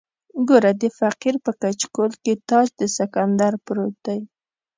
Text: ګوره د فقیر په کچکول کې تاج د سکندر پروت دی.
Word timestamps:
ګوره 0.47 0.71
د 0.81 0.83
فقیر 0.99 1.35
په 1.45 1.51
کچکول 1.61 2.11
کې 2.23 2.33
تاج 2.49 2.67
د 2.79 2.81
سکندر 2.97 3.53
پروت 3.65 3.95
دی. 4.05 4.19